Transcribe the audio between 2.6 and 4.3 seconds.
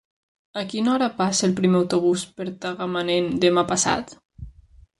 Tagamanent demà passat?